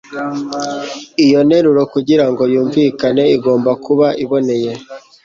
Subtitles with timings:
[1.25, 4.71] Iyo nteruro kugira ngo yumvikane igomba kuba iboneye.